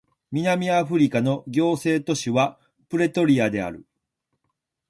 [0.31, 2.57] 南アフリカの行政首都は
[2.89, 3.85] プレトリアである